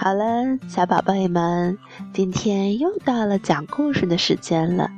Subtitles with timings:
[0.00, 1.76] 好了，小宝贝们，
[2.12, 4.88] 今天又到了讲故事的时间了。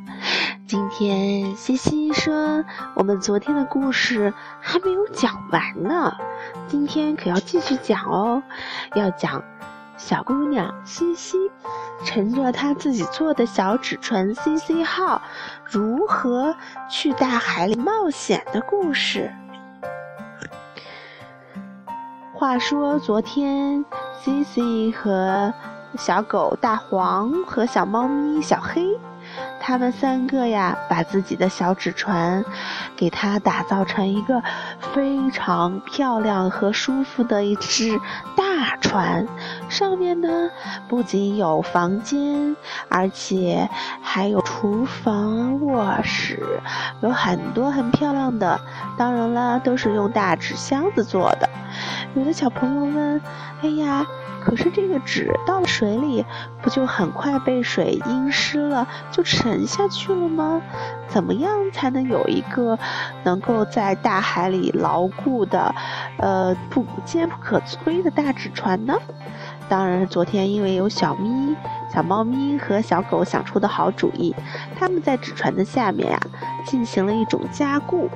[0.67, 2.63] 今天西西说，
[2.95, 6.15] 我们昨天的故事还没有讲完呢，
[6.69, 8.43] 今天可要继续讲哦。
[8.95, 9.43] 要讲
[9.97, 11.39] 小姑娘西西
[12.05, 15.23] 乘着她自己做的小纸船 C C 号，
[15.65, 16.55] 如何
[16.91, 19.33] 去大海里冒险的故事。
[22.35, 23.87] 话说昨天。
[24.23, 25.53] 西西和
[25.97, 28.87] 小狗大黄和小猫咪小黑，
[29.59, 32.45] 他们三个呀，把自己的小纸船，
[32.95, 34.43] 给它打造成一个
[34.93, 37.99] 非常漂亮和舒服的一只
[38.37, 38.40] 大
[38.81, 39.27] 船。
[39.69, 40.51] 上面呢，
[40.89, 42.57] 不仅有房间，
[42.89, 43.69] 而且
[44.03, 46.43] 还有厨房、卧室，
[47.01, 48.61] 有很多很漂亮的。
[48.99, 51.49] 当然了，都是用大纸箱子做的。
[52.15, 53.21] 有的小朋友问
[53.63, 54.05] ：“哎呀，
[54.41, 56.27] 可是这个纸到了水里，
[56.61, 60.61] 不就很快被水浸湿了，就沉下去了吗？
[61.07, 62.77] 怎么样才能有一个
[63.23, 65.73] 能够在大海里牢固的，
[66.19, 68.99] 呃，不坚不可摧的大纸船呢？”
[69.69, 71.55] 当然，昨天因为有小咪、
[71.95, 74.35] 小猫咪和小狗想出的好主意，
[74.77, 76.19] 他们在纸船的下面呀，
[76.67, 78.09] 进行了一种加固。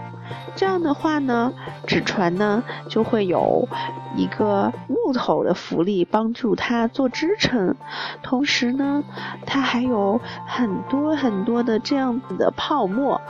[0.56, 1.52] 这样的话呢，
[1.86, 3.68] 纸船呢就会有
[4.16, 7.76] 一个木头的浮力帮助它做支撑，
[8.22, 9.04] 同时呢，
[9.46, 13.20] 它还有很多很多的这样子的泡沫，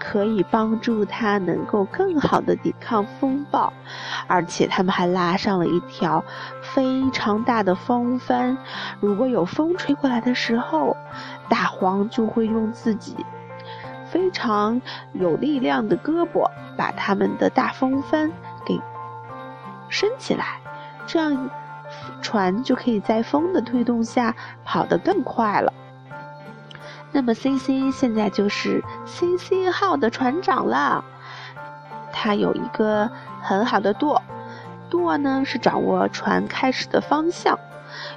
[0.00, 3.72] 可以帮助它能够更好的抵抗风暴，
[4.26, 6.24] 而且他们还拉上了一条
[6.62, 8.56] 非常大的风帆，
[8.98, 10.96] 如果有风吹过来的时候，
[11.48, 13.14] 大黄就会用自己。
[14.06, 14.80] 非常
[15.12, 18.28] 有力量的胳膊把他们的大风帆
[18.64, 18.80] 给
[19.88, 20.58] 升起来，
[21.06, 21.50] 这样
[22.20, 24.34] 船就可以在风的推动下
[24.64, 25.72] 跑得更快了。
[27.12, 31.04] 那么，C C 现在就是 C C 号的船长了，
[32.12, 33.10] 他有一个
[33.42, 34.22] 很好的舵，
[34.88, 37.58] 舵呢是掌握船开始的方向。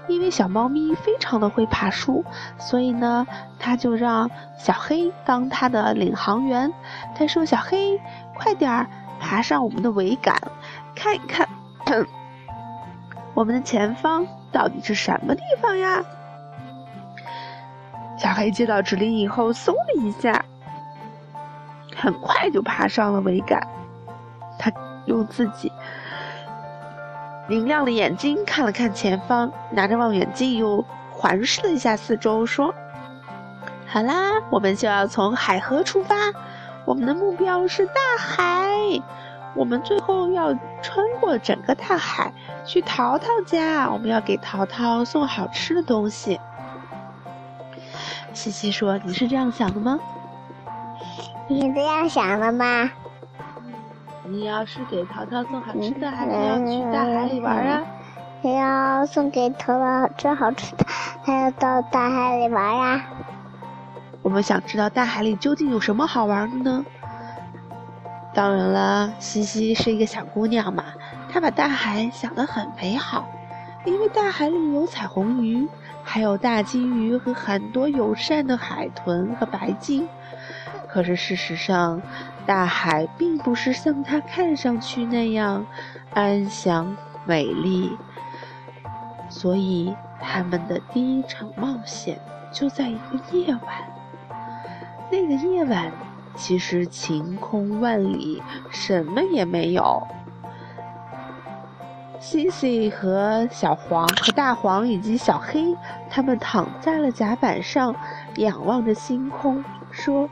[0.07, 2.23] 因为小猫咪非常的会爬树，
[2.59, 3.25] 所以呢，
[3.57, 6.71] 他就让小黑当他的领航员。
[7.15, 7.99] 他说：“小黑，
[8.35, 8.87] 快点儿
[9.19, 10.39] 爬上我们的桅杆，
[10.93, 11.47] 看一看，
[13.33, 16.03] 我们的前方到底是什么地方呀？”
[18.23, 20.45] 小黑接到指令以后，嗖的一下，
[21.93, 23.61] 很快就爬上了桅杆。
[24.57, 24.71] 他
[25.07, 25.69] 用自己。
[27.49, 32.73] 明亮的眼睛看了看前方，拿着望远镜又环视了一下四周，说
[33.85, 36.15] ：“好啦，我们就要从海河出发，
[36.85, 38.71] 我们的目标是大海。
[39.53, 42.31] 我们最后要穿过整个大海
[42.63, 46.39] 去淘淘家，我们要给淘淘送好吃的东西。”
[48.33, 49.99] 西西说：“你是这样想的吗？
[51.47, 52.89] 你是这样想的吗？”
[54.25, 57.81] 你要是给淘淘送好吃的，还是要去大海里玩啊？
[58.41, 60.85] 还要送给淘淘吃好吃的，
[61.23, 63.05] 还要到大海里玩呀？
[64.21, 66.85] 我们想知道大海里究竟有什么好玩的呢？
[68.33, 70.85] 当然了，西西是一个小姑娘嘛，
[71.29, 73.27] 她把大海想得很美好，
[73.85, 75.67] 因为大海里有彩虹鱼，
[76.03, 80.07] 还有大金鱼和很多友善的海豚和白鲸。
[80.87, 82.01] 可是事实上，
[82.45, 85.65] 大海并不是像它看上去那样
[86.13, 87.97] 安详美丽，
[89.27, 92.19] 所以他们的第一场冒险
[92.51, 93.61] 就在一个夜晚。
[95.09, 95.91] 那个夜晚
[96.35, 100.05] 其实晴空万里，什么也没有。
[102.23, 105.75] 西西和小黄和大黄以及小黑，
[106.09, 107.93] 他们躺在了甲板上，
[108.37, 109.61] 仰望着星空，
[109.91, 110.29] 说。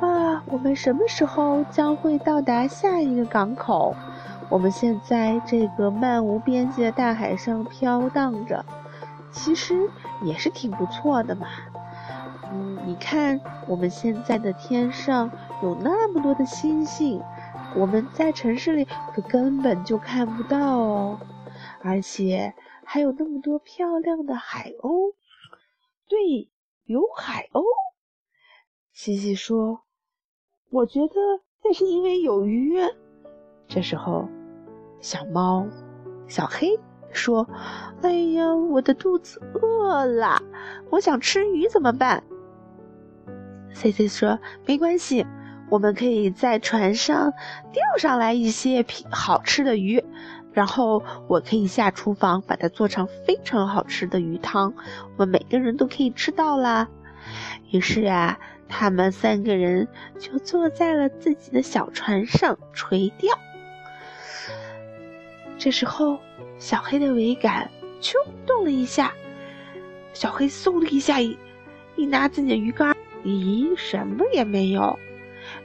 [0.00, 3.94] 啊，我们什么时候将会到达下一个港口？
[4.48, 8.64] 我们现在这个漫无边际的大海上飘荡着，
[9.30, 9.88] 其实
[10.22, 11.46] 也是挺不错的嘛。
[12.52, 15.30] 嗯，你看我们现在的天上
[15.62, 17.22] 有那么多的星星，
[17.74, 21.20] 我们在城市里可根本就看不到哦。
[21.80, 22.54] 而且
[22.84, 25.14] 还有那么多漂亮的海鸥，
[26.08, 26.48] 对，
[26.84, 27.62] 有海鸥。
[28.92, 29.82] 西西说。
[30.70, 31.14] 我觉得
[31.64, 32.76] 那是因为有鱼。
[33.66, 34.28] 这时候，
[35.00, 35.66] 小猫
[36.26, 36.78] 小黑
[37.10, 37.48] 说
[38.04, 40.38] ：“哎呀，我的肚子饿了，
[40.90, 42.22] 我想吃鱼，怎么办
[43.72, 44.38] ？”C C 说
[44.68, 45.26] ：“没关系，
[45.70, 47.32] 我们可以在船上
[47.72, 50.02] 钓上来一些好吃的鱼，
[50.52, 54.72] 然后我可以下厨房把它做成非常好吃的鱼汤，
[55.16, 56.88] 我们每个人都可以吃到啦。
[57.70, 59.86] 于是啊，他们三个人
[60.18, 63.38] 就坐在了自己的小船上垂钓。
[65.58, 66.18] 这时候，
[66.58, 68.14] 小黑的桅杆咻
[68.46, 69.12] 动了一下，
[70.14, 71.36] 小黑嗖的一下一
[72.06, 74.98] 拿自己的鱼竿，咦，什么也没有。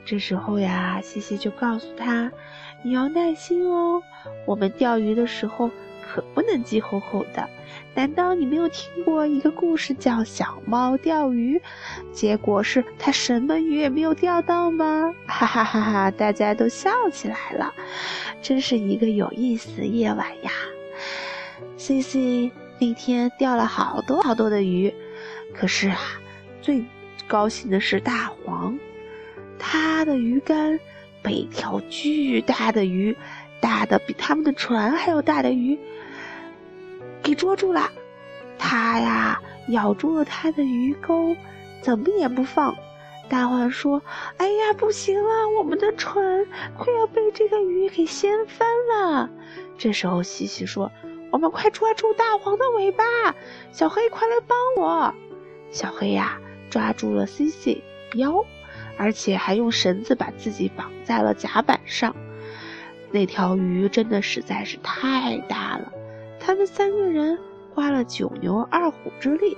[0.05, 2.31] 这时候呀，西西就告诉他
[2.83, 4.01] ：“你要耐心哦，
[4.45, 5.69] 我们钓鱼的时候
[6.05, 7.49] 可不能急吼吼的。
[7.95, 11.57] 难道你没有听过一个故事叫《小猫钓鱼》？
[12.11, 16.11] 结果是它什么鱼也没有钓到吗？”哈哈哈哈！
[16.11, 17.73] 大家都笑起来了，
[18.41, 20.51] 真是一个有意思的夜晚呀。
[21.77, 24.93] 西西那天钓了好多好多的鱼，
[25.55, 25.97] 可是啊，
[26.61, 26.83] 最
[27.25, 28.77] 高兴的是大黄。
[29.65, 30.77] 他的鱼竿
[31.21, 33.15] 被一条巨大的鱼，
[33.61, 35.79] 大的比他们的船还要大的鱼
[37.23, 37.89] 给捉住了。
[38.59, 41.33] 他呀咬住了他的鱼钩，
[41.81, 42.75] 怎么也不放。
[43.29, 44.01] 大黄说
[44.35, 46.45] ：“哎呀，不行了，我们的船
[46.77, 49.29] 快要被这个鱼给掀翻了。”
[49.79, 50.91] 这时候，西西说
[51.31, 53.05] ：“我们快抓住大黄的尾巴！
[53.71, 55.13] 小黑，快来帮我！”
[55.71, 56.37] 小黑呀
[56.69, 57.81] 抓住了西西
[58.15, 58.45] 腰。
[58.97, 62.15] 而且还用绳子把自己绑在了甲板上。
[63.11, 65.91] 那条鱼真的实在是太大了，
[66.39, 67.37] 他们三个人
[67.73, 69.55] 花了九牛二虎之力，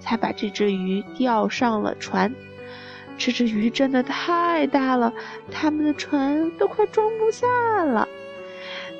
[0.00, 2.34] 才把这只鱼钓上了船。
[3.16, 5.12] 这只鱼真的太大了，
[5.52, 7.46] 他们的船都快装不下
[7.84, 8.08] 了。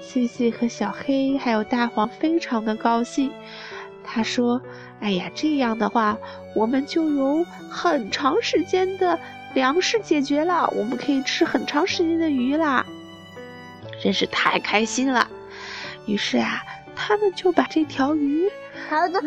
[0.01, 3.33] 西西和小黑还有大黄非常的高兴。
[4.05, 4.61] 他说
[5.01, 6.19] ：“哎呀，这样的话，
[6.55, 9.19] 我们就有很长时间的。”
[9.55, 12.85] 粮食解决了，我们可以吃很长时间的鱼啦，
[14.03, 15.27] 真是太开心了。
[16.07, 16.63] 于是啊，
[16.95, 18.51] 他们就把这条鱼，
[18.91, 19.21] 淘淘，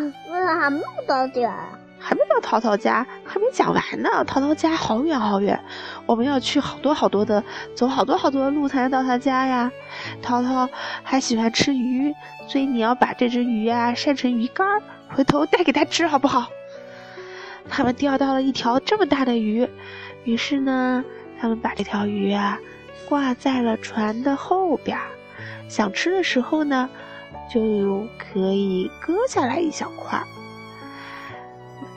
[0.59, 1.57] 还没到点儿，
[1.97, 4.23] 还没到淘淘家，还没讲完呢。
[4.25, 5.59] 淘淘家好远好远，
[6.05, 7.43] 我们要去好多好多的，
[7.73, 9.71] 走好多好多的路才能到他家呀。
[10.21, 10.69] 淘淘
[11.03, 12.13] 还喜欢吃鱼，
[12.47, 16.49] 所以你要把这只鱼啊晒成鱼干，回头带给他吃好不好？
[17.69, 19.67] 他们钓到了一条这么大的鱼。
[20.27, 21.05] 于是呢，
[21.39, 22.59] 他们把这条鱼啊
[23.07, 24.99] 挂在了船的后边，
[25.69, 26.89] 想吃的时候呢，
[27.49, 30.21] 就可以割下来一小块。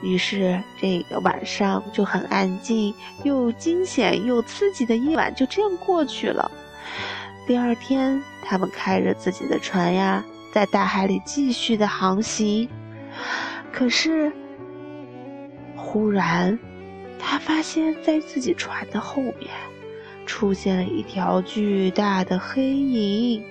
[0.01, 6.49] 于是这个晚上就很安静，又惊险又刺激的夜晚就这样过去了。
[7.45, 10.23] 第二天，他们开着自己的船呀，
[10.53, 12.69] 在大海里继续的航行。
[13.73, 14.31] 可是，
[15.75, 16.57] 忽然。
[17.23, 19.49] 他发现，在自己船的后面，
[20.25, 23.43] 出现了一条巨大的黑影。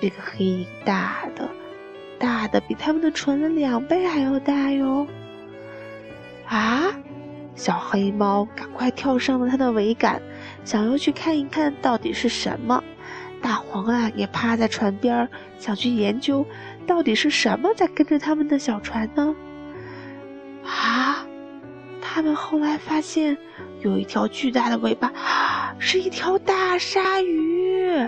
[0.00, 1.48] 这个黑影大的，
[2.18, 5.06] 大的比他们的船的两倍还要大哟！
[6.46, 6.92] 啊！
[7.54, 10.20] 小黑猫赶快跳上了它的桅杆，
[10.64, 12.82] 想要去看一看到底是什么。
[13.40, 15.28] 大黄啊，也趴在船边，
[15.58, 16.44] 想去研究，
[16.86, 19.36] 到底是什么在跟着他们的小船呢？
[20.64, 21.21] 啊！
[22.14, 23.38] 他们后来发现，
[23.80, 25.10] 有一条巨大的尾巴，
[25.80, 28.06] 是一条大鲨鱼，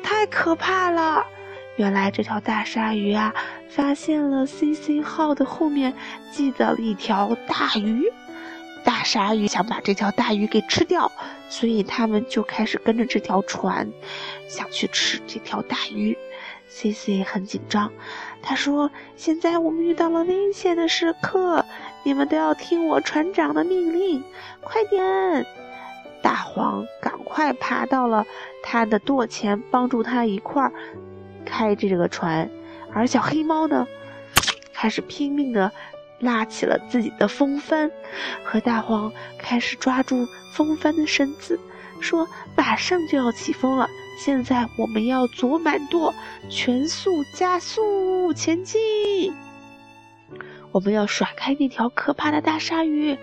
[0.00, 1.26] 太可怕了！
[1.74, 3.34] 原来这条大鲨鱼啊，
[3.68, 5.92] 发现了 CC 号的后面
[6.30, 8.04] 系着了一条大鱼，
[8.84, 11.10] 大鲨鱼想把这条大鱼给吃掉，
[11.48, 13.90] 所以他们就开始跟着这条船，
[14.46, 16.16] 想去吃这条大鱼。
[16.74, 17.92] CC 很紧张，
[18.42, 21.64] 他说：“现在我们遇到了危险的时刻。”
[22.02, 24.22] 你们都要听我船长的命令，
[24.60, 25.46] 快点！
[26.20, 28.26] 大黄赶快爬到了
[28.62, 30.72] 他的舵前，帮助他一块儿
[31.46, 32.50] 开着这个船。
[32.92, 33.86] 而小黑猫呢，
[34.74, 35.72] 开始拼命的
[36.18, 37.90] 拉起了自己的风帆，
[38.44, 41.58] 和大黄开始抓住风帆的绳子，
[42.00, 46.14] 说：“马上就要起风了，现在我们要左满舵，
[46.48, 49.32] 全速加速前进。”
[50.72, 53.16] 我们要甩开那条可怕的大鲨鱼，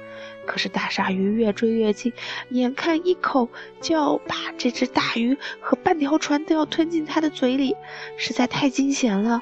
[0.46, 2.14] 可是大鲨鱼越追越近，
[2.50, 3.50] 眼看一口
[3.82, 7.76] 就要把这只大鱼和半条船都要吞进它的嘴里，
[8.16, 9.42] 实在太惊险了。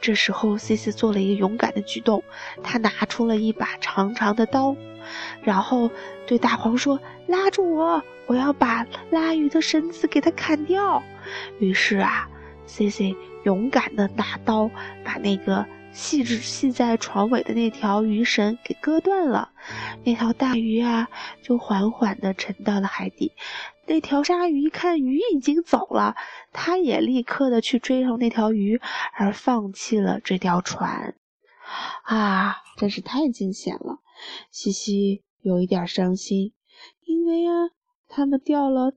[0.00, 2.22] 这时候，C C 做了一个勇敢的举动，
[2.62, 4.76] 他拿出了一把长长的刀，
[5.42, 5.90] 然后
[6.26, 11.02] 对大黄说：“拉住我，我要把拉鱼的绳子给它砍掉。”
[11.60, 12.28] 于是啊
[12.66, 14.70] ，C C 勇敢的拿刀
[15.04, 15.66] 把那个。
[15.90, 19.50] 系着系在船尾的那条鱼绳给割断了，
[20.04, 21.08] 那条大鱼啊
[21.42, 23.32] 就缓缓地沉到了海底。
[23.86, 26.14] 那条鲨鱼一看鱼已经走了，
[26.52, 28.80] 它也立刻的去追上那条鱼，
[29.14, 31.14] 而放弃了这条船。
[32.04, 33.98] 啊，真是太惊险了！
[34.50, 36.52] 西西有一点伤心，
[37.04, 37.70] 因为啊，
[38.08, 38.92] 他们钓了，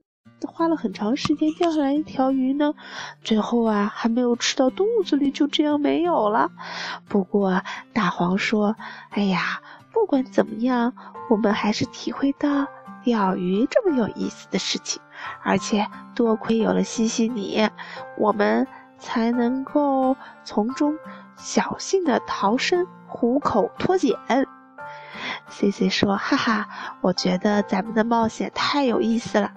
[0.46, 2.74] 花了很长时间钓上来一条鱼呢，
[3.22, 6.50] 最后啊，还没有吃到肚子里，就这样没有了。
[7.08, 7.62] 不过
[7.92, 8.76] 大黄说
[9.10, 9.62] ：“哎呀，
[9.92, 10.94] 不管怎么样，
[11.30, 12.66] 我们还是体会到
[13.04, 15.00] 钓鱼这么有意思的事情，
[15.42, 17.68] 而且多亏有了西西你，
[18.18, 18.66] 我们
[18.98, 20.96] 才能够从中。”
[21.38, 24.14] 侥幸的逃生，虎口脱险。
[25.52, 26.68] C C 说：“哈哈，
[27.02, 29.52] 我觉得咱们的冒险太有意思了。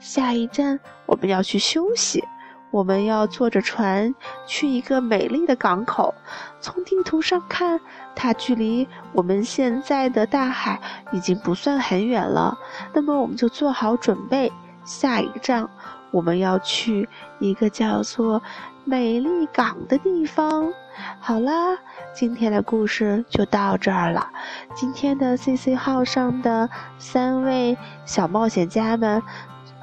[0.00, 2.24] 下一站我们要去休息，
[2.70, 4.14] 我们要坐着船
[4.46, 6.14] 去一个美丽的港口。
[6.60, 7.78] 从地图上看，
[8.16, 10.80] 它距离我们现在的大海
[11.12, 12.58] 已经不算很远了。
[12.94, 14.50] 那么我们就做好准备，
[14.84, 15.68] 下一站
[16.14, 17.08] 我们要去
[17.40, 18.40] 一个叫做
[18.84, 20.72] 美丽港的地方。”
[21.18, 21.76] 好啦，
[22.14, 24.30] 今天的故事就到这儿了。
[24.74, 29.20] 今天的 C C 号上的三位小冒险家们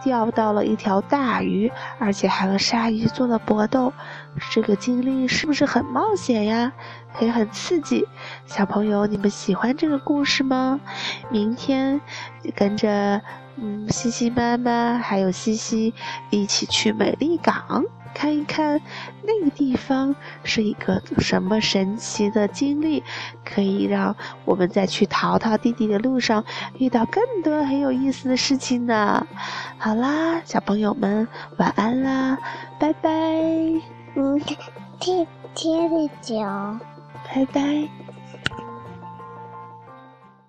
[0.04, 3.94] 钓到了一条大鱼，而且还和鲨鱼做了搏斗。
[4.52, 6.72] 这个经历是不是很冒险呀？
[7.20, 8.08] 也很刺激。
[8.46, 10.80] 小朋友，你们喜欢这个故事吗？
[11.30, 12.00] 明天
[12.56, 13.22] 跟着
[13.58, 15.94] 嗯西西妈妈还有西西
[16.30, 17.84] 一起去美丽港。
[18.14, 18.82] 看一看
[19.24, 23.04] 那个地方是一个什么神奇的经历，
[23.44, 24.16] 可以让
[24.46, 26.44] 我们在去淘淘弟弟的路上
[26.78, 29.26] 遇到更多很有意思的事情呢。
[29.78, 31.28] 好啦，小朋友们
[31.58, 32.38] 晚安啦，
[32.80, 33.10] 拜拜。
[34.16, 34.40] 嗯，
[35.00, 36.80] 贴贴着脚，
[37.34, 38.01] 拜拜。